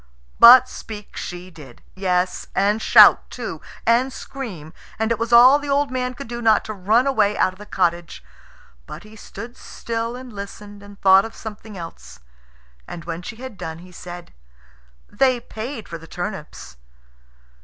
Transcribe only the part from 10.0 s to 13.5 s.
and listened, and thought of something else; and when she